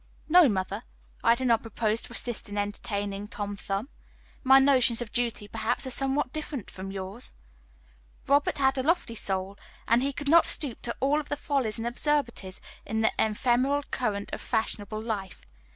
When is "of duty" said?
4.99-5.47